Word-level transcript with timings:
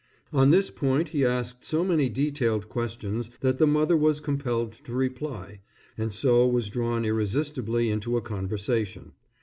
On 0.33 0.49
this 0.49 0.71
point 0.71 1.09
he 1.09 1.23
asked 1.23 1.63
so 1.63 1.85
many 1.85 2.09
detailed 2.09 2.67
questions 2.67 3.29
that 3.41 3.59
the 3.59 3.67
mother 3.67 3.95
was 3.95 4.19
compelled 4.19 4.71
to 4.83 4.93
reply, 4.93 5.59
and 5.95 6.11
so 6.11 6.47
was 6.47 6.71
drawn 6.71 7.05
irresistibly 7.05 7.91
into 7.91 8.17
a 8.17 8.21
conversation. 8.23 9.11